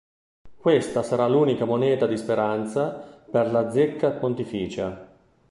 [0.57, 2.89] Questa sarà l'unica moneta di Speranza
[3.29, 5.07] per la zecca pontificia.